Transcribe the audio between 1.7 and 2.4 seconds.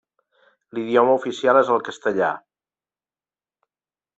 el castellà.